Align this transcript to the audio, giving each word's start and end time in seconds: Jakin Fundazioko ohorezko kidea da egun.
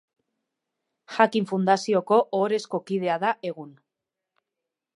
Jakin 1.17 1.45
Fundazioko 1.51 2.19
ohorezko 2.37 2.81
kidea 2.89 3.19
da 3.25 3.35
egun. 3.51 3.69